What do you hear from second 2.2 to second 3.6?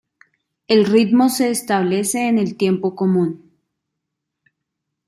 en el tiempo común.